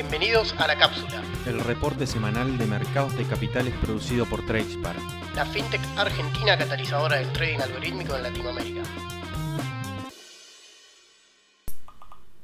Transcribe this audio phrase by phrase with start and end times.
[0.00, 4.94] Bienvenidos a La Cápsula, el reporte semanal de mercados de capitales producido por Tradespar,
[5.34, 8.82] la fintech argentina catalizadora del trading algorítmico en Latinoamérica.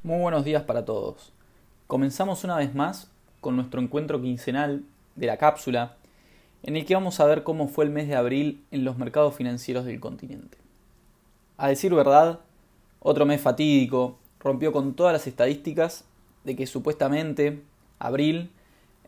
[0.03, 1.31] Muy buenos días para todos.
[1.87, 3.09] Comenzamos una vez más
[3.39, 4.83] con nuestro encuentro quincenal
[5.15, 5.95] de la cápsula,
[6.61, 9.33] en el que vamos a ver cómo fue el mes de abril en los mercados
[9.33, 10.57] financieros del continente.
[11.55, 12.41] A decir verdad,
[12.99, 16.03] otro mes fatídico, rompió con todas las estadísticas
[16.45, 17.61] de que supuestamente
[17.99, 18.51] abril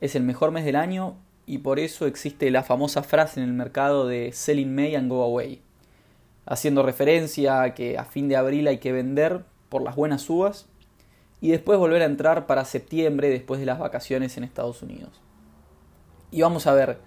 [0.02, 3.54] es el mejor mes del año y por eso existe la famosa frase en el
[3.54, 5.62] mercado de Selling May and Go Away,
[6.46, 10.68] haciendo referencia a que a fin de abril hay que vender por las buenas uvas
[11.40, 15.22] y después volver a entrar para septiembre después de las vacaciones en Estados Unidos.
[16.32, 16.98] Y vamos a ver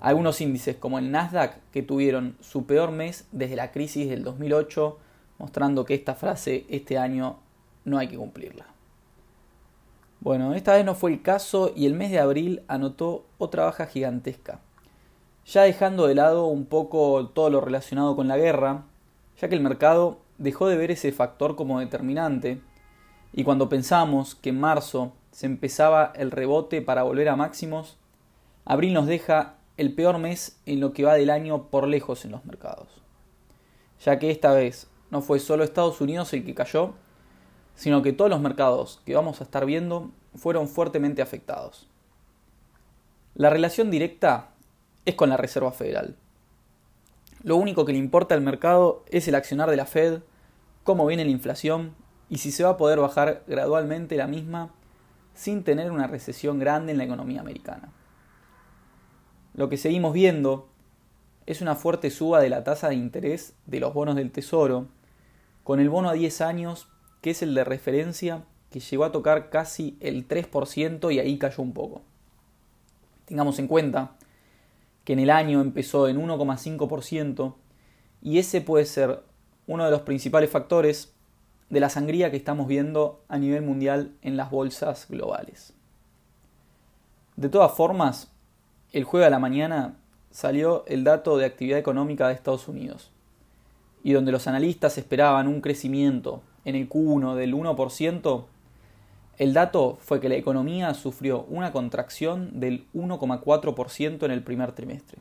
[0.00, 4.98] algunos índices como el Nasdaq que tuvieron su peor mes desde la crisis del 2008,
[5.38, 7.38] mostrando que esta frase este año
[7.84, 8.69] no hay que cumplirla.
[10.20, 13.86] Bueno, esta vez no fue el caso y el mes de abril anotó otra baja
[13.86, 14.60] gigantesca.
[15.46, 18.84] Ya dejando de lado un poco todo lo relacionado con la guerra,
[19.40, 22.60] ya que el mercado dejó de ver ese factor como determinante,
[23.32, 27.96] y cuando pensamos que en marzo se empezaba el rebote para volver a máximos,
[28.66, 32.32] abril nos deja el peor mes en lo que va del año por lejos en
[32.32, 32.88] los mercados.
[34.04, 36.92] Ya que esta vez no fue solo Estados Unidos el que cayó,
[37.74, 41.88] sino que todos los mercados que vamos a estar viendo fueron fuertemente afectados.
[43.34, 44.50] La relación directa
[45.04, 46.16] es con la Reserva Federal.
[47.42, 50.20] Lo único que le importa al mercado es el accionar de la Fed,
[50.84, 51.94] cómo viene la inflación
[52.28, 54.70] y si se va a poder bajar gradualmente la misma
[55.34, 57.92] sin tener una recesión grande en la economía americana.
[59.54, 60.68] Lo que seguimos viendo
[61.46, 64.86] es una fuerte suba de la tasa de interés de los bonos del Tesoro,
[65.64, 66.88] con el bono a 10 años
[67.22, 71.62] que es el de referencia, que llegó a tocar casi el 3% y ahí cayó
[71.62, 72.02] un poco.
[73.24, 74.12] Tengamos en cuenta
[75.04, 77.54] que en el año empezó en 1,5%
[78.22, 79.22] y ese puede ser
[79.66, 81.12] uno de los principales factores
[81.68, 85.72] de la sangría que estamos viendo a nivel mundial en las bolsas globales.
[87.36, 88.30] De todas formas,
[88.92, 89.96] el jueves a la mañana
[90.30, 93.10] salió el dato de actividad económica de Estados Unidos,
[94.02, 98.44] y donde los analistas esperaban un crecimiento en el Q1 del 1%,
[99.40, 105.18] el dato fue que la economía sufrió una contracción del 1,4% en el primer trimestre,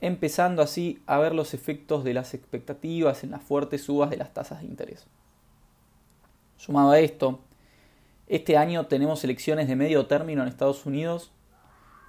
[0.00, 4.34] empezando así a ver los efectos de las expectativas en las fuertes subas de las
[4.34, 5.06] tasas de interés.
[6.56, 7.38] Sumado a esto,
[8.26, 11.30] este año tenemos elecciones de medio término en Estados Unidos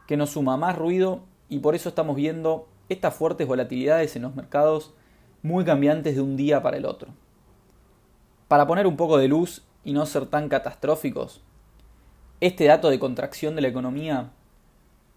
[0.08, 4.34] que nos suma más ruido y por eso estamos viendo estas fuertes volatilidades en los
[4.34, 4.96] mercados
[5.44, 7.10] muy cambiantes de un día para el otro.
[8.48, 11.42] Para poner un poco de luz y no ser tan catastróficos,
[12.42, 14.32] este dato de contracción de la economía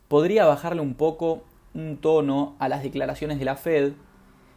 [0.06, 1.42] podría bajarle un poco
[1.74, 3.94] un tono a las declaraciones de la Fed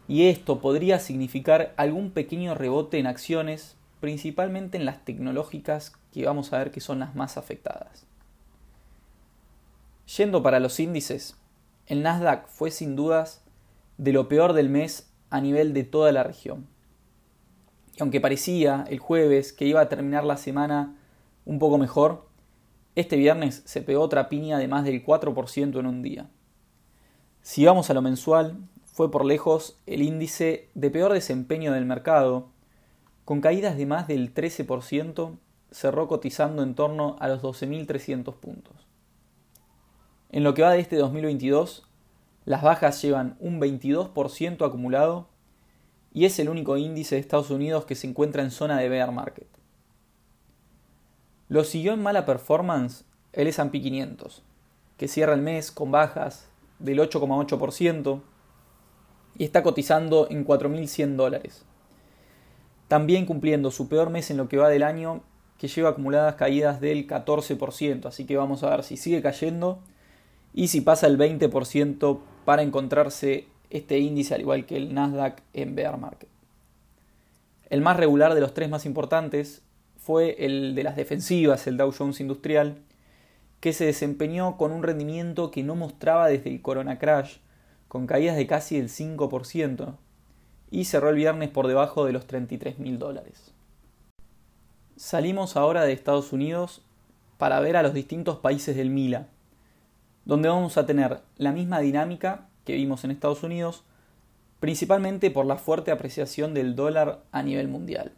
[0.08, 6.54] y esto podría significar algún pequeño rebote en acciones, principalmente en las tecnológicas que vamos
[6.54, 8.06] a ver que son las más afectadas.
[10.18, 11.38] Yendo para los índices,
[11.88, 13.44] el Nasdaq fue sin dudas
[13.98, 16.68] de lo peor del mes a nivel de toda la región
[18.00, 20.96] aunque parecía el jueves que iba a terminar la semana
[21.46, 22.28] un poco mejor,
[22.96, 26.30] este viernes se pegó otra piña de más del 4% en un día.
[27.42, 32.50] Si vamos a lo mensual, fue por lejos el índice de peor desempeño del mercado,
[33.24, 35.38] con caídas de más del 13%,
[35.72, 38.76] cerró cotizando en torno a los 12.300 puntos.
[40.32, 41.88] En lo que va de este 2022,
[42.46, 45.29] las bajas llevan un 22% acumulado
[46.14, 49.12] y es el único índice de Estados Unidos que se encuentra en zona de bear
[49.12, 49.48] market.
[51.48, 54.44] Lo siguió en mala performance el S&P 500,
[54.98, 56.48] que cierra el mes con bajas
[56.80, 58.22] del 8,8%
[59.38, 61.66] y está cotizando en 4.100 dólares.
[62.88, 65.22] También cumpliendo su peor mes en lo que va del año,
[65.58, 69.80] que lleva acumuladas caídas del 14%, así que vamos a ver si sigue cayendo
[70.54, 75.76] y si pasa el 20% para encontrarse este índice, al igual que el Nasdaq en
[75.76, 76.30] bear market.
[77.70, 79.62] El más regular de los tres más importantes
[79.98, 82.78] fue el de las defensivas, el Dow Jones Industrial,
[83.60, 87.38] que se desempeñó con un rendimiento que no mostraba desde el Corona Crash,
[87.88, 89.96] con caídas de casi el 5%,
[90.72, 93.52] y cerró el viernes por debajo de los 33 mil dólares.
[94.96, 96.82] Salimos ahora de Estados Unidos
[97.38, 99.28] para ver a los distintos países del MILA,
[100.26, 103.84] donde vamos a tener la misma dinámica que vimos en Estados Unidos,
[104.60, 108.12] principalmente por la fuerte apreciación del dólar a nivel mundial.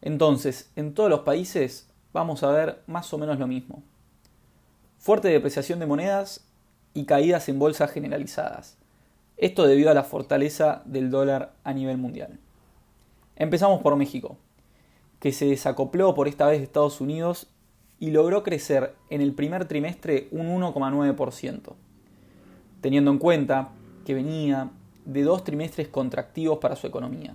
[0.00, 3.82] Entonces, en todos los países vamos a ver más o menos lo mismo.
[4.98, 6.46] Fuerte depreciación de monedas
[6.94, 8.78] y caídas en bolsas generalizadas.
[9.36, 12.38] Esto debido a la fortaleza del dólar a nivel mundial.
[13.36, 14.38] Empezamos por México,
[15.20, 17.48] que se desacopló por esta vez de Estados Unidos
[17.98, 21.74] y logró crecer en el primer trimestre un 1,9%,
[22.86, 23.70] teniendo en cuenta
[24.04, 24.70] que venía
[25.04, 27.34] de dos trimestres contractivos para su economía.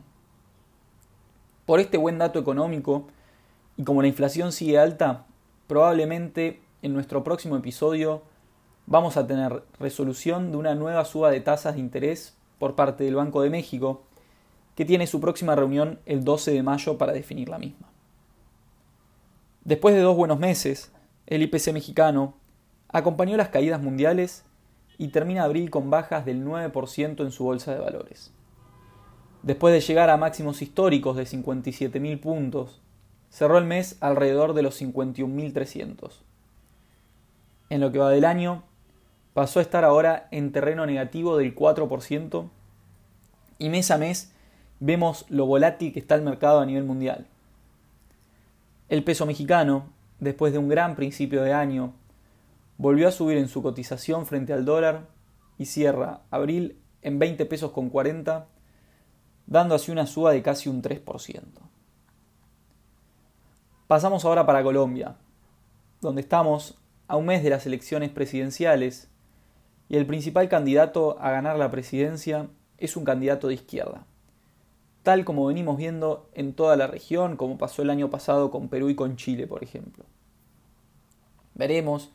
[1.65, 3.09] Por este buen dato económico,
[3.75, 5.25] y como la inflación sigue alta,
[5.68, 8.21] probablemente en nuestro próximo episodio
[8.86, 13.15] vamos a tener resolución de una nueva suba de tasas de interés por parte del
[13.15, 14.03] Banco de México,
[14.75, 17.89] que tiene su próxima reunión el 12 de mayo para definir la misma.
[19.65, 20.94] Después de dos buenos meses,
[21.27, 22.36] el IPC mexicano
[22.88, 24.45] acompañó las caídas mundiales
[25.01, 28.31] y termina abril con bajas del 9% en su bolsa de valores.
[29.42, 32.80] Después de llegar a máximos históricos de 57.000 puntos,
[33.31, 36.12] cerró el mes alrededor de los 51.300.
[37.71, 38.62] En lo que va del año,
[39.33, 42.50] pasó a estar ahora en terreno negativo del 4%
[43.57, 44.31] y mes a mes
[44.80, 47.25] vemos lo volátil que está el mercado a nivel mundial.
[48.88, 49.88] El peso mexicano,
[50.19, 51.95] después de un gran principio de año,
[52.81, 55.07] volvió a subir en su cotización frente al dólar
[55.59, 58.47] y cierra abril en 20 pesos con 40,
[59.45, 61.43] dando así una suba de casi un 3%.
[63.85, 65.17] Pasamos ahora para Colombia,
[66.01, 69.11] donde estamos a un mes de las elecciones presidenciales
[69.87, 72.49] y el principal candidato a ganar la presidencia
[72.79, 74.07] es un candidato de izquierda,
[75.03, 78.89] tal como venimos viendo en toda la región, como pasó el año pasado con Perú
[78.89, 80.05] y con Chile, por ejemplo.
[81.53, 82.11] Veremos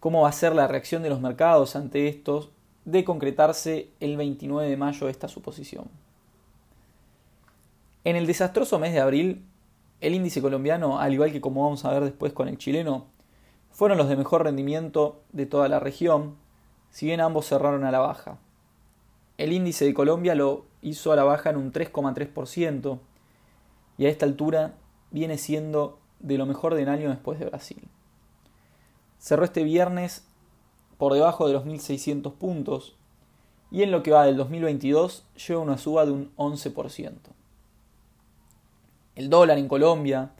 [0.00, 2.50] cómo va a ser la reacción de los mercados ante estos
[2.86, 5.84] de concretarse el 29 de mayo esta suposición.
[8.04, 9.44] En el desastroso mes de abril,
[10.00, 13.04] el índice colombiano, al igual que como vamos a ver después con el chileno,
[13.70, 16.36] fueron los de mejor rendimiento de toda la región,
[16.90, 18.38] si bien ambos cerraron a la baja.
[19.36, 22.98] El índice de Colombia lo hizo a la baja en un 3,3%
[23.98, 24.74] y a esta altura
[25.10, 27.82] viene siendo de lo mejor del año después de Brasil.
[29.20, 30.26] Cerró este viernes
[30.96, 32.96] por debajo de los 1.600 puntos
[33.70, 37.12] y en lo que va del 2022 lleva una suba de un 11%.
[39.14, 40.30] El dólar en Colombia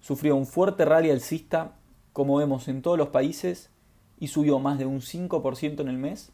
[0.00, 1.76] sufrió un fuerte rally alcista
[2.12, 3.70] como vemos en todos los países
[4.18, 6.32] y subió más de un 5% en el mes,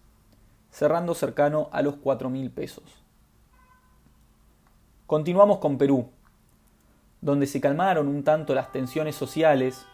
[0.71, 2.85] cerrando cercano a los 4.000 pesos.
[5.07, 6.09] Continuamos con Perú,
[7.21, 9.85] donde se calmaron un tanto las tensiones sociales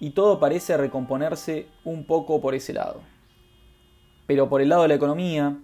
[0.00, 3.02] y todo parece recomponerse un poco por ese lado.
[4.26, 5.58] Pero por el lado de la economía,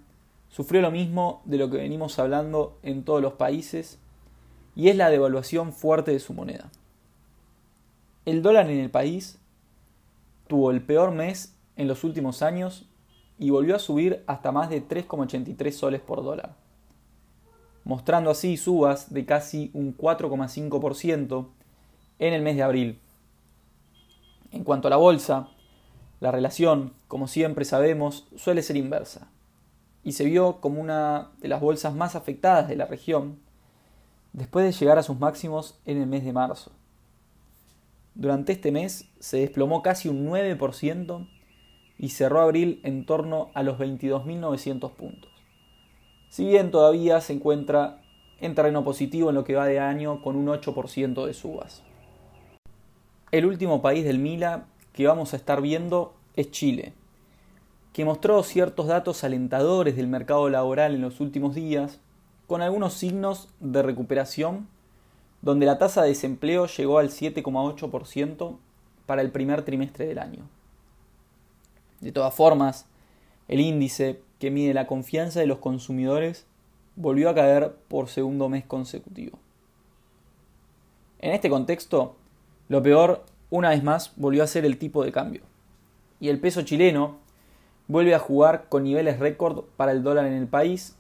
[0.50, 3.99] sufrió lo mismo de lo que venimos hablando en todos los países,
[4.77, 6.71] y es la devaluación fuerte de su moneda.
[8.27, 9.38] El dólar en el país
[10.49, 12.87] tuvo el peor mes en los últimos años
[13.39, 16.56] y volvió a subir hasta más de 3,83 soles por dólar,
[17.85, 21.47] mostrando así subas de casi un 4,5%
[22.19, 23.00] en el mes de abril.
[24.50, 25.48] En cuanto a la bolsa,
[26.20, 29.28] la relación, como siempre sabemos, suele ser inversa,
[30.02, 33.40] y se vio como una de las bolsas más afectadas de la región
[34.32, 36.70] después de llegar a sus máximos en el mes de marzo.
[38.14, 41.29] Durante este mes se desplomó casi un 9%
[41.98, 45.31] y cerró abril en torno a los 22.900 puntos.
[46.29, 48.03] Si bien todavía se encuentra
[48.41, 51.82] en terreno positivo en lo que va de año con un 8% de subas.
[53.33, 56.93] El último país del Mila que vamos a estar viendo es Chile,
[57.93, 61.99] que mostró ciertos datos alentadores del mercado laboral en los últimos días,
[62.47, 64.69] con algunos signos de recuperación
[65.43, 68.56] donde la tasa de desempleo llegó al 7,8%
[69.06, 70.49] para el primer trimestre del año.
[72.01, 72.87] De todas formas,
[73.49, 76.47] el índice que mide la confianza de los consumidores
[76.95, 79.39] volvió a caer por segundo mes consecutivo.
[81.19, 82.17] En este contexto,
[82.69, 85.43] lo peor, una vez más, volvió a ser el tipo de cambio.
[86.20, 87.19] Y el peso chileno
[87.89, 90.96] vuelve a jugar con niveles récord para el dólar en el país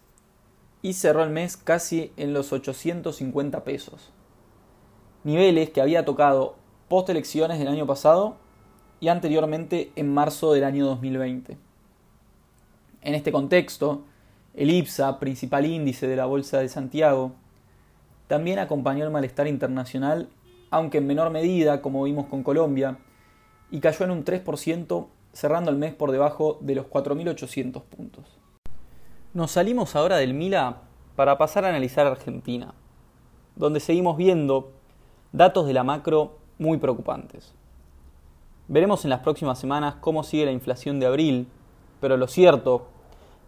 [0.82, 4.12] y cerró el mes casi en los 850 pesos
[5.26, 6.54] niveles que había tocado
[6.86, 8.36] post elecciones del año pasado
[9.00, 11.58] y anteriormente en marzo del año 2020.
[13.02, 14.04] En este contexto,
[14.54, 17.32] el IPSA, principal índice de la Bolsa de Santiago,
[18.28, 20.28] también acompañó el malestar internacional,
[20.70, 22.98] aunque en menor medida, como vimos con Colombia,
[23.70, 28.24] y cayó en un 3%, cerrando el mes por debajo de los 4.800 puntos.
[29.34, 30.82] Nos salimos ahora del Mila
[31.14, 32.74] para pasar a analizar Argentina,
[33.54, 34.72] donde seguimos viendo
[35.32, 37.54] datos de la macro muy preocupantes.
[38.68, 41.48] Veremos en las próximas semanas cómo sigue la inflación de abril,
[42.00, 42.88] pero lo cierto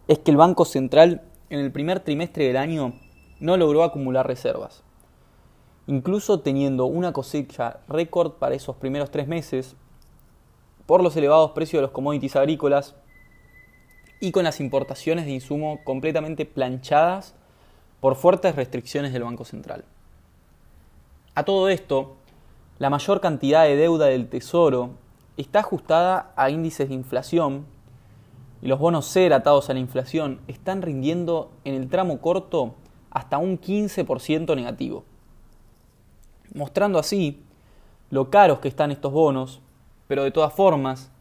[0.07, 2.93] es que el Banco Central en el primer trimestre del año
[3.39, 4.83] no logró acumular reservas.
[5.89, 9.75] Incluso teniendo una cosecha récord para esos primeros tres meses,
[10.85, 12.93] por los elevados precios de los commodities agrícolas
[14.19, 17.33] y con las importaciones de insumo completamente planchadas
[18.01, 19.83] por fuertes restricciones del Banco Central.
[21.33, 22.17] A todo esto,
[22.77, 24.91] la mayor cantidad de deuda del Tesoro
[25.37, 27.65] está ajustada a índices de inflación
[28.61, 32.75] y los bonos ser atados a la inflación están rindiendo en el tramo corto
[33.09, 35.03] hasta un 15% negativo,
[36.53, 37.43] mostrando así
[38.09, 39.61] lo caros que están estos bonos,
[40.07, 41.11] pero de todas formas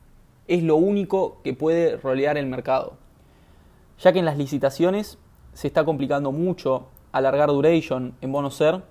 [0.47, 2.95] es lo único que puede rolear el mercado,
[3.99, 5.19] ya que en las licitaciones
[5.53, 8.83] se está complicando mucho alargar duration en bonos ser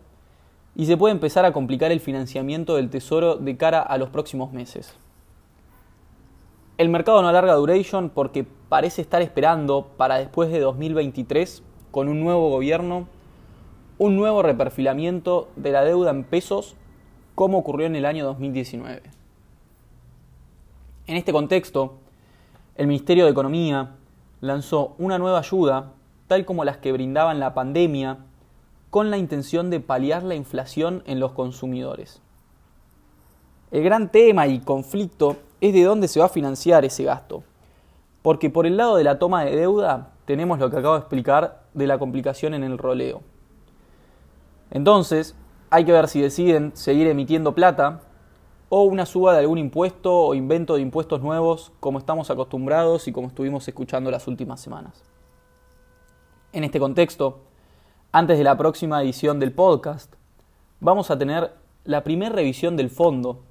[0.76, 4.54] y se puede empezar a complicar el financiamiento del tesoro de cara a los próximos
[4.54, 4.96] meses.
[6.78, 12.20] El mercado no alarga duration porque parece estar esperando para después de 2023, con un
[12.20, 13.08] nuevo gobierno,
[14.00, 16.76] un nuevo reperfilamiento de la deuda en pesos
[17.34, 19.02] como ocurrió en el año 2019.
[21.08, 21.96] En este contexto,
[22.76, 23.96] el Ministerio de Economía
[24.42, 25.94] lanzó una nueva ayuda,
[26.28, 28.20] tal como las que brindaban la pandemia,
[28.90, 32.22] con la intención de paliar la inflación en los consumidores.
[33.72, 37.44] El gran tema y conflicto es de dónde se va a financiar ese gasto.
[38.22, 41.64] Porque por el lado de la toma de deuda tenemos lo que acabo de explicar
[41.74, 43.22] de la complicación en el roleo.
[44.72, 45.36] Entonces,
[45.70, 48.02] hay que ver si deciden seguir emitiendo plata
[48.70, 53.12] o una suba de algún impuesto o invento de impuestos nuevos como estamos acostumbrados y
[53.12, 55.04] como estuvimos escuchando las últimas semanas.
[56.54, 57.40] En este contexto,
[58.12, 60.14] antes de la próxima edición del podcast,
[60.80, 63.44] vamos a tener la primera revisión del fondo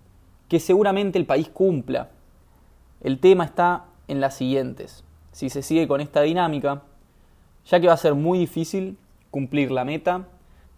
[0.49, 2.11] que seguramente el país cumpla.
[3.01, 5.05] El tema está en las siguientes.
[5.33, 6.83] Si se sigue con esta dinámica,
[7.67, 8.99] ya que va a ser muy difícil
[9.31, 10.29] cumplir la meta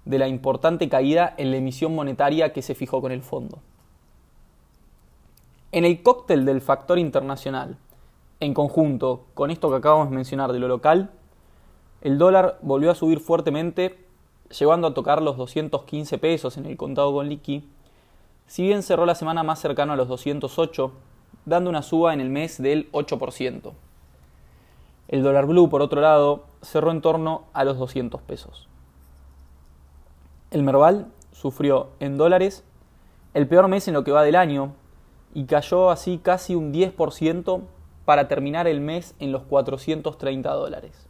[0.09, 3.59] de la importante caída en la emisión monetaria que se fijó con el fondo.
[5.71, 7.77] En el cóctel del factor internacional,
[8.41, 11.11] en conjunto con esto que acabamos de mencionar de lo local,
[12.01, 13.99] el dólar volvió a subir fuertemente,
[14.59, 17.69] llegando a tocar los 215 pesos en el contado con liqui
[18.47, 20.91] si bien cerró la semana más cercano a los 208,
[21.45, 23.73] dando una suba en el mes del 8%.
[25.09, 28.68] El dólar blue, por otro lado, cerró en torno a los 200 pesos.
[30.51, 32.65] El Merval sufrió en dólares
[33.35, 34.73] el peor mes en lo que va del año
[35.35, 37.63] y cayó así casi un 10%
[38.05, 41.07] para terminar el mes en los 430 dólares.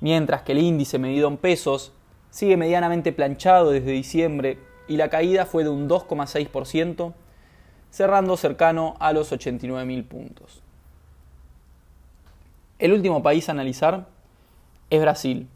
[0.00, 1.92] Mientras que el índice medido en pesos
[2.30, 7.12] sigue medianamente planchado desde diciembre y la caída fue de un 2,6%,
[7.90, 10.62] cerrando cercano a los 89.000 puntos.
[12.78, 14.06] El último país a analizar
[14.90, 15.48] es Brasil,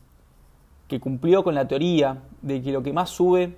[0.89, 3.57] que cumplió con la teoría de que lo que más sube,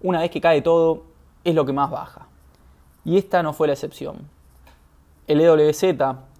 [0.00, 1.04] una vez que cae todo,
[1.44, 2.28] es lo que más baja.
[3.04, 4.28] Y esta no fue la excepción.
[5.26, 5.82] El EWZ,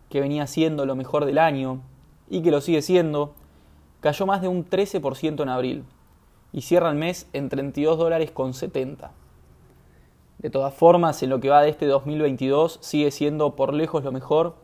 [0.08, 1.80] que venía siendo lo mejor del año
[2.28, 3.34] y que lo sigue siendo,
[4.00, 5.84] cayó más de un 13% en abril,
[6.52, 9.10] y cierra el mes en 32 dólares con 70.
[10.38, 14.12] De todas formas, en lo que va de este 2022 sigue siendo por lejos lo
[14.12, 14.54] mejor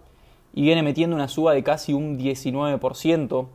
[0.52, 3.46] y viene metiendo una suba de casi un 19%,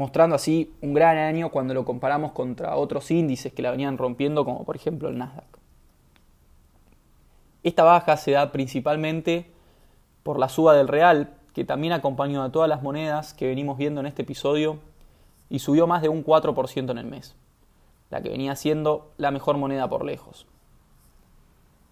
[0.00, 4.46] mostrando así un gran año cuando lo comparamos contra otros índices que la venían rompiendo,
[4.46, 5.58] como por ejemplo el Nasdaq.
[7.62, 9.50] Esta baja se da principalmente
[10.22, 14.00] por la suba del real, que también acompañó a todas las monedas que venimos viendo
[14.00, 14.78] en este episodio
[15.50, 17.36] y subió más de un 4% en el mes,
[18.08, 20.46] la que venía siendo la mejor moneda por lejos.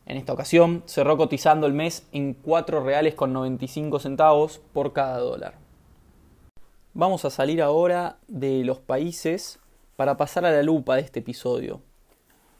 [0.07, 5.19] En esta ocasión cerró cotizando el mes en 4 reales con 95 centavos por cada
[5.19, 5.68] dólar.
[6.99, 9.61] Vamos a salir ahora de los países
[9.95, 11.81] para pasar a la lupa de este episodio.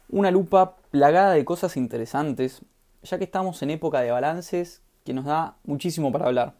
[0.07, 2.61] Una lupa plagada de cosas interesantes,
[3.03, 6.53] ya que estamos en época de balances que nos da muchísimo para hablar.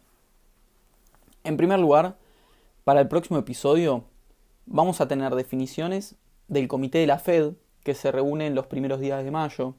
[1.45, 2.17] En primer lugar,
[2.83, 4.03] para el próximo episodio
[4.65, 6.15] vamos a tener definiciones
[6.49, 7.53] del comité de la Fed,
[7.85, 9.75] que se reúne en los primeros días de mayo,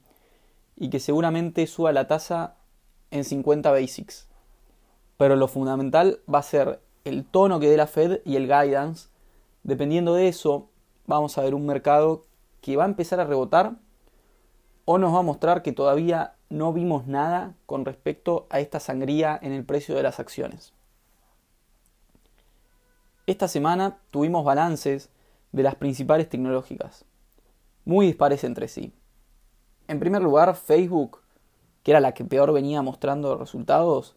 [0.75, 2.57] y que seguramente suba la tasa
[3.11, 4.26] en 50 basics.
[5.19, 9.09] Pero lo fundamental va a ser el tono que dé la Fed y el guidance.
[9.62, 10.69] Dependiendo de eso,
[11.07, 12.25] vamos a ver un mercado
[12.61, 13.76] que va a empezar a rebotar
[14.85, 19.38] o nos va a mostrar que todavía no vimos nada con respecto a esta sangría
[19.40, 20.73] en el precio de las acciones.
[23.26, 25.11] Esta semana tuvimos balances
[25.52, 27.04] de las principales tecnológicas,
[27.85, 28.92] muy dispares entre sí.
[29.87, 31.21] En primer lugar, Facebook,
[31.83, 34.16] que era la que peor venía mostrando resultados,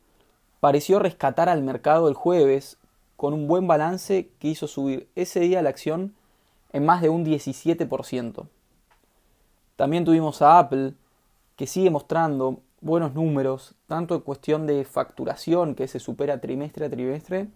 [0.64, 2.78] pareció rescatar al mercado el jueves
[3.18, 6.16] con un buen balance que hizo subir ese día la acción
[6.72, 8.48] en más de un 17%.
[9.76, 10.94] También tuvimos a Apple,
[11.58, 16.90] que sigue mostrando buenos números, tanto en cuestión de facturación, que se supera trimestre a
[16.90, 17.50] trimestre,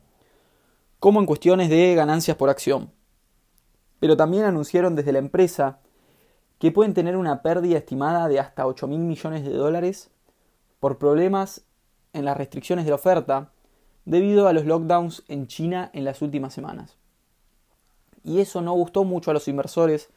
[0.99, 2.91] como en cuestiones de ganancias por acción.
[4.01, 5.79] Pero también anunciaron desde la empresa
[6.59, 10.11] que pueden tener una pérdida estimada de hasta 8 mil millones de dólares
[10.81, 11.63] por problemas
[12.17, 13.51] en las restricciones de la oferta
[14.05, 16.97] debido a los lockdowns en China en las últimas semanas.
[18.24, 20.09] Y eso no gustó mucho a los inversores,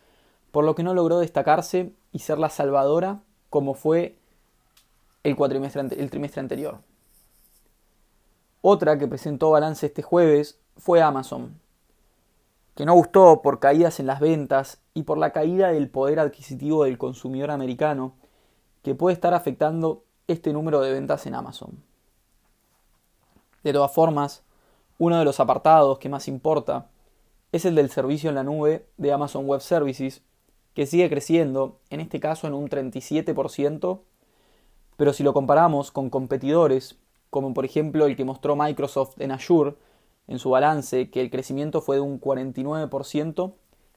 [0.50, 4.16] por lo que no logró destacarse y ser la salvadora como fue
[5.24, 6.78] el, el trimestre anterior.
[8.62, 11.58] Otra que presentó balance este jueves fue Amazon,
[12.74, 16.84] que no gustó por caídas en las ventas y por la caída del poder adquisitivo
[16.84, 18.14] del consumidor americano,
[18.82, 21.89] que puede estar afectando este número de ventas en Amazon.
[23.62, 24.42] De todas formas,
[24.98, 26.90] uno de los apartados que más importa
[27.52, 30.22] es el del servicio en la nube de Amazon Web Services,
[30.74, 34.00] que sigue creciendo, en este caso en un 37%,
[34.96, 36.98] pero si lo comparamos con competidores,
[37.28, 39.74] como por ejemplo el que mostró Microsoft en Azure,
[40.28, 43.54] en su balance, que el crecimiento fue de un 49%,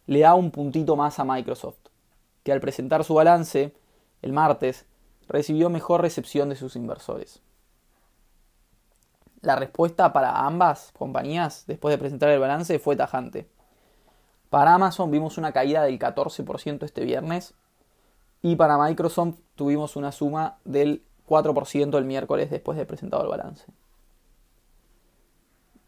[0.07, 1.77] le da un puntito más a Microsoft,
[2.43, 3.73] que al presentar su balance
[4.21, 4.85] el martes
[5.27, 7.41] recibió mejor recepción de sus inversores.
[9.43, 13.45] La respuesta para ambas compañías después de presentar el balance fue tajante.
[14.49, 17.53] Para Amazon vimos una caída del 14% este viernes
[18.41, 23.65] y para Microsoft tuvimos una suma del 4% el miércoles después de presentado el balance.